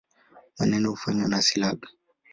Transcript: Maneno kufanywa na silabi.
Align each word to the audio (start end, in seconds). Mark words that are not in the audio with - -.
Maneno 0.57 0.85
kufanywa 0.91 1.27
na 1.31 1.39
silabi. 1.47 1.87